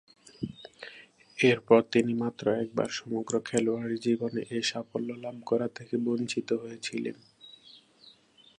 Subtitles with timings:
[1.37, 7.17] এরপর তিনি মাত্র একবার সমগ্র খেলোয়াড়ী জীবনে এ সাফল্য লাভ করা থেকে বঞ্চিত হয়েছিলেন।